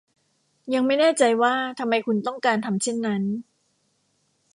[0.73, 3.23] ยังไม่แน่ใจว่าทำไมคุณต้องการทำเช่นนั้น